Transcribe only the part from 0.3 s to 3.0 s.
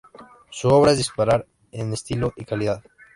Su obra es dispar en estilo y calidad.